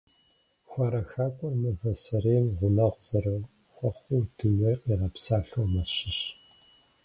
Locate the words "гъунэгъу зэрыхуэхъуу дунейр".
2.57-4.77